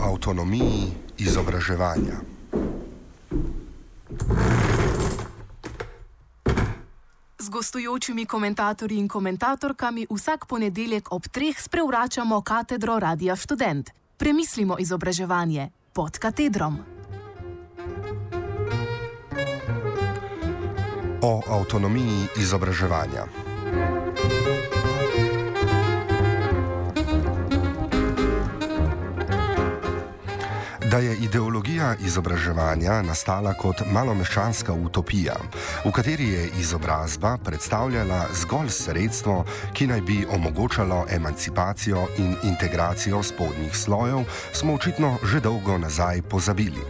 avtonomiji 0.00 0.92
izobraževanja. 1.18 2.16
Z 7.38 7.48
gostujočimi 7.48 8.26
komentatorji 8.26 8.98
in 8.98 9.08
komentatorkami 9.08 10.06
vsak 10.10 10.46
ponedeljek 10.46 11.12
ob 11.12 11.28
treh 11.28 11.60
sprevračamo 11.60 12.40
katedro 12.40 12.98
Radia 12.98 13.36
Student. 13.36 13.90
Premislimo 14.16 14.76
izobraževanje 14.78 15.70
pod 15.92 16.18
katedrom. 16.18 16.78
O 21.22 21.42
avtonomiji 21.48 22.26
izobraževanja. 22.36 23.51
Da 30.92 30.98
je 30.98 31.14
ideologija 31.16 31.94
izobraževanja 32.04 32.98
nastala 33.02 33.54
kot 33.56 33.80
malomeščanska 33.88 34.74
utopija, 34.76 35.32
v 35.86 35.90
kateri 35.96 36.26
je 36.28 36.42
izobrazba 36.60 37.38
predstavljala 37.40 38.18
zgolj 38.36 38.68
sredstvo, 38.76 39.38
ki 39.72 39.86
naj 39.88 40.02
bi 40.04 40.18
omogočalo 40.28 41.06
emancipacijo 41.08 42.02
in 42.18 42.34
integracijo 42.44 43.22
spodnjih 43.22 43.76
slojev, 43.76 44.26
smo 44.52 44.74
očitno 44.74 45.14
že 45.24 45.40
dolgo 45.40 45.78
nazaj 45.78 46.20
pozabili. 46.22 46.84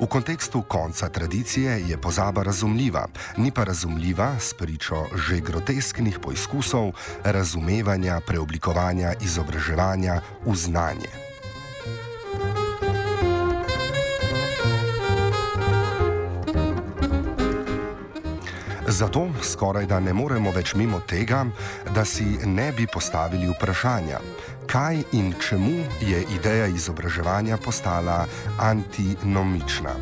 V 0.00 0.06
kontekstu 0.06 0.62
konca 0.62 1.08
tradicije 1.08 1.78
je 1.88 1.96
pozaba 1.96 2.42
razumljiva, 2.42 3.06
ni 3.36 3.50
pa 3.50 3.64
razumljiva 3.64 4.34
s 4.40 4.52
pričo 4.54 5.06
že 5.14 5.40
grotesknih 5.40 6.18
poizkusov 6.18 6.92
razumevanja 7.24 8.20
preoblikovanja 8.26 9.14
izobraževanja 9.24 10.20
v 10.44 10.54
znanje. 10.54 11.27
Zato 18.90 19.28
skoraj 19.42 19.86
da 19.86 20.00
ne 20.00 20.14
moremo 20.16 20.48
več 20.50 20.72
mimo 20.74 21.00
tega, 21.04 21.42
da 21.94 22.04
si 22.08 22.24
ne 22.48 22.70
bi 22.72 22.86
postavili 22.88 23.50
vprašanja, 23.50 24.20
kaj 24.66 25.02
in 25.12 25.34
čemu 25.36 25.82
je 26.00 26.22
ideja 26.36 26.66
izobraževanja 26.72 27.58
postala 27.60 28.24
antinomična. 28.58 29.92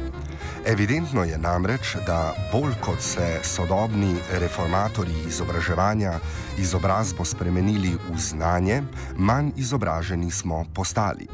Evidentno 0.66 1.24
je 1.24 1.38
namreč, 1.38 1.96
da 2.06 2.34
bolj 2.52 2.78
kot 2.80 3.02
se 3.02 3.40
sodobni 3.42 4.14
reformatorji 4.38 5.26
izobraževanja 5.28 6.20
izobrazbo 6.58 7.24
spremenili 7.24 7.96
v 8.10 8.18
znanje, 8.18 8.82
manj 9.16 9.50
izobraženi 9.56 10.30
smo 10.30 10.64
postali. 10.74 11.26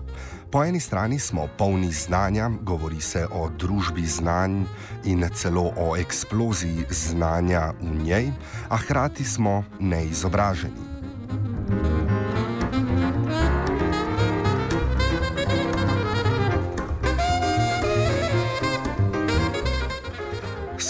Po 0.52 0.64
eni 0.64 0.80
strani 0.80 1.18
smo 1.18 1.48
polni 1.58 1.92
znanja, 1.92 2.50
govori 2.62 3.00
se 3.00 3.26
o 3.32 3.48
družbi 3.48 4.06
znanj 4.06 4.64
in 5.04 5.24
celo 5.34 5.72
o 5.76 5.96
eksploziji 5.96 6.84
znanja 6.90 7.72
v 7.80 8.04
njej, 8.04 8.30
a 8.68 8.76
hkrati 8.76 9.24
smo 9.24 9.64
neizobraženi. 9.80 10.91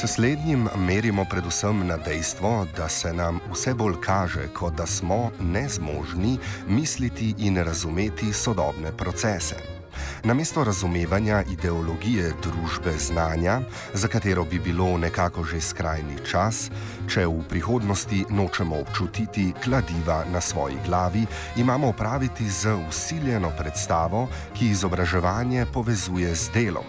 S 0.03 0.15
slednjim 0.15 0.69
merimo 0.77 1.25
predvsem 1.31 1.87
na 1.87 1.97
dejstvo, 1.97 2.67
da 2.77 2.89
se 2.89 3.13
nam 3.13 3.41
vse 3.53 3.75
bolj 3.75 3.95
kaže, 4.05 4.49
kot 4.55 4.75
da 4.75 4.87
smo 4.87 5.31
nezmožni 5.41 6.39
misliti 6.69 7.35
in 7.39 7.57
razumeti 7.57 8.33
sodobne 8.33 8.97
procese. 8.97 9.82
Namesto 10.25 10.65
razumevanja 10.65 11.43
ideologije 11.51 12.33
družbe 12.43 12.93
znanja, 12.99 13.61
za 13.95 14.09
katero 14.09 14.45
bi 14.45 14.59
bilo 14.59 14.99
nekako 14.99 15.45
že 15.45 15.61
skrajni 15.61 16.17
čas, 16.31 16.71
če 17.11 17.27
v 17.27 17.43
prihodnosti 17.49 18.25
nočemo 18.31 18.79
občutiti 18.79 19.53
kladiva 19.65 20.23
na 20.33 20.41
svoji 20.41 20.77
glavi, 20.87 21.27
imamo 21.57 21.89
opraviti 21.89 22.47
z 22.51 22.71
usiljeno 22.89 23.51
predstavo, 23.59 24.29
ki 24.55 24.71
izobraževanje 24.71 25.67
povezuje 25.73 26.35
z 26.35 26.55
delom. 26.55 26.87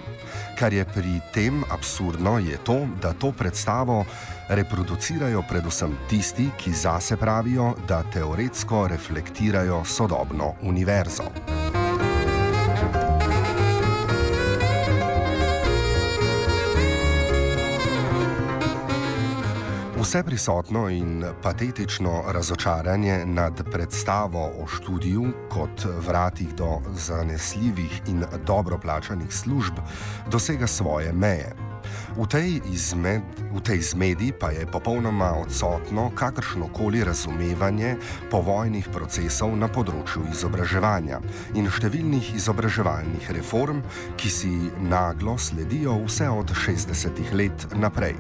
Kar 0.60 0.74
je 0.74 0.86
pri 0.86 1.18
tem 1.34 1.64
absurdno, 1.74 2.38
je 2.38 2.58
to, 2.58 2.86
da 3.02 3.14
to 3.14 3.32
predstavo 3.32 4.06
reproducirajo 4.50 5.42
predvsem 5.50 5.98
tisti, 6.10 6.52
ki 6.58 6.72
zase 6.72 7.18
pravijo, 7.18 7.74
da 7.88 8.04
teoretsko 8.14 8.88
reflektirajo 8.88 9.82
sodobno 9.86 10.54
univerzo. 10.62 11.63
Vse 20.04 20.24
prisotno 20.24 20.90
in 20.90 21.26
patetično 21.44 22.24
razočaranje 22.28 23.26
nad 23.26 23.64
predstavo 23.72 24.52
o 24.64 24.68
študiju 24.68 25.24
kot 25.50 25.86
vratih 26.08 26.56
do 26.56 26.80
zanesljivih 26.94 28.02
in 28.08 28.26
dobro 28.46 28.78
plačanih 28.78 29.34
služb 29.34 29.74
dosega 30.32 30.68
svoje 30.68 31.14
meje. 31.14 31.73
V 32.14 32.30
tej, 32.30 32.62
izmed, 32.70 33.26
v 33.50 33.58
tej 33.58 33.82
zmedi 33.82 34.30
pa 34.30 34.54
je 34.54 34.70
popolnoma 34.70 35.34
odsotno 35.34 36.14
kakršno 36.14 36.70
koli 36.70 37.02
razumevanje 37.02 37.98
povojnih 38.30 38.86
procesov 38.94 39.58
na 39.58 39.66
področju 39.66 40.22
izobraževanja 40.30 41.18
in 41.58 41.66
številnih 41.66 42.36
izobraževalnih 42.38 43.34
reform, 43.34 43.82
ki 44.14 44.30
si 44.30 44.54
naglo 44.86 45.40
sledijo 45.42 45.98
vse 46.06 46.30
od 46.30 46.54
60-ih 46.54 47.34
let 47.34 47.66
naprej. 47.82 48.14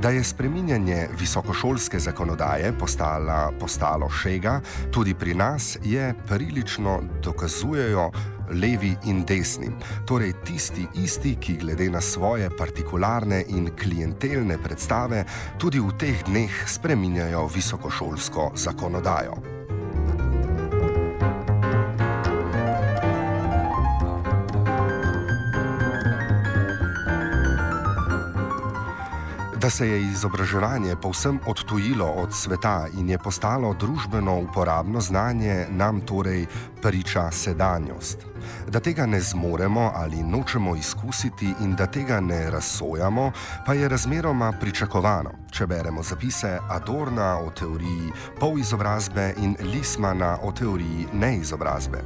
Da 0.00 0.08
je 0.08 0.24
spreminjanje 0.24 1.10
visokošolske 1.20 2.00
zakonodaje 2.00 2.72
postala, 2.80 3.52
postalo 3.60 4.08
šega, 4.08 4.62
tudi 4.88 5.12
pri 5.12 5.36
nas 5.36 5.76
je 5.84 6.14
prilično 6.32 7.02
dokazujejo 7.20 8.08
levi 8.50 8.96
in 9.04 9.24
desni, 9.24 9.70
torej 10.06 10.32
tisti 10.44 10.86
isti, 11.02 11.36
ki 11.40 11.56
glede 11.56 11.90
na 11.90 12.00
svoje 12.00 12.50
partikularne 12.50 13.44
in 13.48 13.70
klientelne 13.76 14.58
predstave 14.62 15.24
tudi 15.58 15.80
v 15.80 15.94
teh 15.98 16.24
dneh 16.26 16.64
spreminjajo 16.66 17.46
visokošolsko 17.54 18.52
zakonodajo. 18.54 19.57
Da 29.68 29.72
se 29.72 29.88
je 29.88 30.02
izobraževanje 30.02 30.96
povsem 30.96 31.40
odtujilo 31.46 32.06
od 32.06 32.32
sveta 32.32 32.86
in 32.98 33.10
je 33.10 33.18
postalo 33.18 33.74
družbeno 33.74 34.38
uporabno 34.40 35.00
znanje, 35.00 35.66
nam 35.70 36.00
torej 36.00 36.46
priča 36.82 37.30
sedanjost. 37.30 38.24
Da 38.68 38.80
tega 38.80 39.06
ne 39.06 39.20
zmoremo 39.20 39.92
ali 39.94 40.22
nočemo 40.22 40.76
izkusiti 40.76 41.52
in 41.60 41.74
da 41.76 41.86
tega 41.86 42.20
ne 42.20 42.50
razsojamo, 42.50 43.32
pa 43.66 43.74
je 43.74 43.88
razmeroma 43.88 44.52
pričakovano, 44.60 45.30
če 45.58 45.66
beremo 45.66 46.02
zapise 46.06 46.52
Adorna 46.70 47.32
o 47.42 47.48
teoriji 47.50 48.12
polizobrazbe 48.38 49.32
in 49.42 49.56
Lismana 49.72 50.36
o 50.46 50.52
teoriji 50.54 51.08
neizobrazbe. 51.18 51.98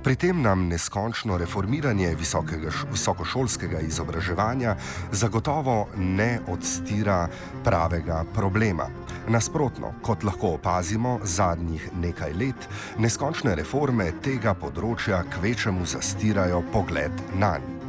Pri 0.00 0.16
tem 0.16 0.40
nam 0.40 0.62
neskončno 0.70 1.36
reformiranje 1.36 2.14
visokošolskega 2.16 3.82
izobraževanja 3.84 4.76
zagotovo 5.12 5.76
ne 6.00 6.38
odstira 6.48 7.26
pravega 7.64 8.24
problema. 8.32 8.88
Nasprotno, 9.28 9.92
kot 10.00 10.24
lahko 10.24 10.54
opazimo 10.56 11.18
zadnjih 11.24 11.90
nekaj 12.00 12.32
let, 12.40 12.68
neskončne 12.96 13.52
reforme 13.60 14.14
tega 14.24 14.56
področja 14.56 15.26
kvečemu 15.36 15.84
zastirajo 15.92 16.64
pogled 16.72 17.26
na 17.36 17.58
njih. 17.60 17.83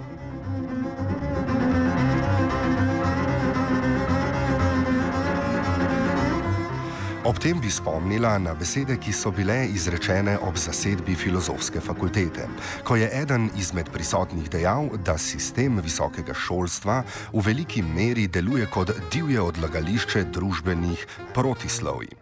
Ob 7.35 7.41
tem 7.43 7.59
bi 7.59 7.67
spomnila 7.67 8.37
na 8.39 8.53
besede, 8.55 8.95
ki 8.95 9.11
so 9.11 9.27
bile 9.27 9.65
izrečene 9.67 10.37
ob 10.47 10.55
zasedbi 10.55 11.17
filozofske 11.19 11.81
fakultete, 11.83 12.47
ko 12.87 12.95
je 12.95 13.09
eden 13.11 13.49
izmed 13.59 13.89
prisotnih 13.91 14.47
dejal, 14.49 14.87
da 15.03 15.17
sistem 15.19 15.81
visokega 15.83 16.31
šolstva 16.31 17.01
v 17.33 17.43
veliki 17.43 17.83
meri 17.83 18.29
deluje 18.31 18.69
kot 18.71 18.93
divje 19.11 19.41
odlagališče 19.41 20.23
družbenih 20.31 21.03
protislovij. 21.35 22.15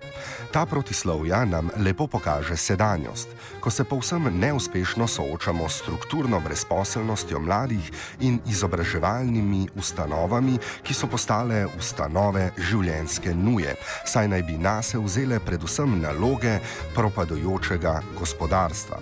Ta 0.54 0.66
protislovja 0.66 1.46
nam 1.46 1.70
lepo 1.78 2.08
pokaže 2.08 2.58
sedanjost, 2.58 3.30
ko 3.62 3.70
se 3.70 3.84
povsem 3.84 4.28
neuspešno 4.40 5.08
soočamo 5.08 5.70
s 5.70 5.82
strukturno 5.82 6.40
brezposelnostjo 6.40 7.40
mladih 7.40 7.92
in 8.20 8.40
izobraževalnimi 8.50 9.68
ustanovami, 9.76 10.58
ki 10.84 10.94
so 10.94 11.08
postale 11.08 11.66
ustanove 11.78 12.52
življenjske 12.58 13.34
nuje, 13.34 13.76
saj 14.06 14.28
naj 14.28 14.44
bi 14.50 14.58
nas 14.58 14.94
se 15.04 15.24
vzele 15.24 15.40
predvsem 15.40 16.02
naloge 16.02 16.60
propadajočega 16.96 18.02
gospodarstva. 18.20 18.98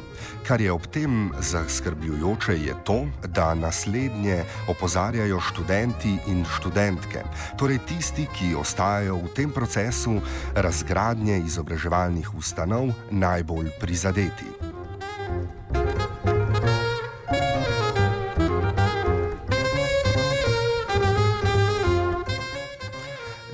Kar 0.48 0.62
je 0.62 0.72
ob 0.72 0.88
tem 0.88 1.32
zaskrbljujoče, 1.40 2.54
je 2.54 2.76
to, 2.84 3.06
da 3.28 3.54
naslednje 3.54 4.44
opozarjajo 4.68 5.40
študenti 5.40 6.18
in 6.28 6.46
študentke, 6.46 7.24
torej 7.58 7.80
tisti, 7.86 8.28
ki 8.34 8.56
ostajajo 8.56 9.16
v 9.16 9.34
tem 9.36 9.52
procesu 9.52 10.22
razgradnje 10.56 11.42
izobraževalnih 11.46 12.36
ustanov 12.36 12.94
najbolj 13.12 13.70
prizadeti. 13.80 14.50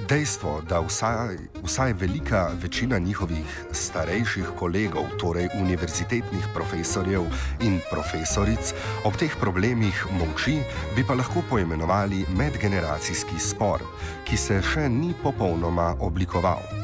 Dejstvo, 0.07 0.61
da 0.69 0.79
vsaj, 0.79 1.35
vsaj 1.63 1.93
velika 1.93 2.49
večina 2.61 2.99
njihovih 2.99 3.65
starejših 3.71 4.45
kolegov, 4.59 5.03
torej 5.19 5.49
univerzitetnih 5.59 6.47
profesorjev 6.53 7.27
in 7.59 7.81
profesoric, 7.91 8.71
ob 9.03 9.19
teh 9.19 9.35
problemih 9.39 10.05
molči, 10.19 10.61
bi 10.95 11.03
pa 11.03 11.13
lahko 11.13 11.43
poimenovali 11.49 12.23
medgeneracijski 12.39 13.39
spor, 13.39 13.83
ki 14.23 14.39
se 14.39 14.61
še 14.63 14.87
ni 14.89 15.11
popolnoma 15.23 15.95
oblikoval. 15.99 16.76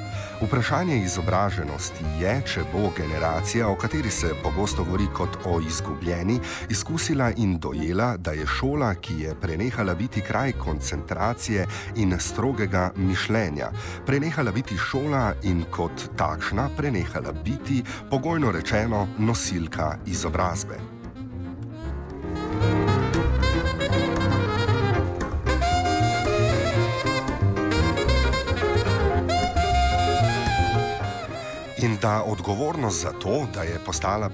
Vprašanje 0.43 0.97
izobraženosti 1.05 2.03
je, 2.19 2.31
če 2.51 2.63
bo 2.73 2.89
generacija, 2.97 3.69
o 3.71 3.77
kateri 3.79 4.09
se 4.11 4.33
pogosto 4.43 4.83
govori 4.83 5.05
kot 5.15 5.37
o 5.47 5.61
izgubljeni, 5.63 6.35
izkusila 6.69 7.29
in 7.37 7.53
dojela, 7.59 8.17
da 8.17 8.33
je 8.35 8.47
šola, 8.47 8.89
ki 8.95 9.21
je 9.21 9.35
prenehala 9.41 9.95
biti 9.95 10.21
kraj 10.21 10.51
koncentracije 10.59 11.67
in 11.95 12.15
strogega 12.19 12.91
mišljenja, 12.95 13.69
prenehala 14.05 14.51
biti 14.51 14.77
šola 14.77 15.31
in 15.43 15.63
kot 15.71 16.09
takšna 16.17 16.67
prenehala 16.77 17.31
biti, 17.31 17.83
pogojno 18.09 18.51
rečeno, 18.51 19.07
nosilka 19.17 19.95
izobrazbe. 20.05 21.02
In 31.83 31.97
da 32.01 32.23
odgovornost 32.23 33.01
za 33.01 33.11
to, 33.11 33.47
da 33.53 33.63
je 33.63 33.79
postala 33.85 34.29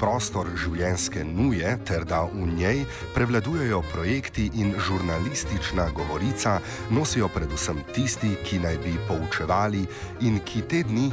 prostor 0.00 0.48
življenjske 0.56 1.22
nuje, 1.24 1.76
ter 1.86 2.04
da 2.04 2.24
v 2.24 2.48
njej 2.56 2.84
prevladujejo 3.14 3.82
projekti 3.92 4.48
in 4.54 4.72
žurnalistična 4.74 5.90
govorica, 5.94 6.58
nosijo 6.90 7.28
predvsem 7.28 7.84
tisti, 7.94 8.32
ki 8.44 8.58
naj 8.64 8.80
bi 8.82 8.96
poučevali 9.08 9.84
in 10.26 10.40
ki 10.44 10.62
te 10.62 10.82
dni 10.82 11.10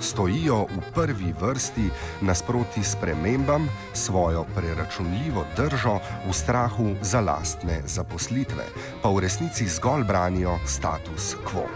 stojijo 0.00 0.64
v 0.70 0.82
prvi 0.94 1.32
vrsti 1.40 1.86
nasproti 2.26 2.84
spremembam, 2.84 3.68
svojo 3.94 4.44
preračunljivo 4.54 5.44
držo 5.56 5.98
v 6.26 6.32
strahu 6.32 6.94
za 7.02 7.20
lastne 7.20 7.82
zaposlitve, 7.86 8.66
pa 9.02 9.10
v 9.10 9.26
resnici 9.26 9.68
zgolj 9.68 10.06
branijo 10.06 10.58
status 10.66 11.34
quo. 11.46 11.66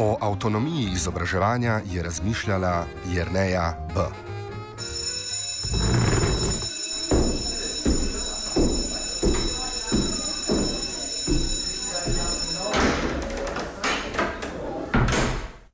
O 0.00 0.16
avtonomiji 0.20 0.92
izobraževanja 0.92 1.80
je 1.92 2.02
razmišljala 2.02 2.84
Jrneja 3.12 3.88
B. 3.94 4.29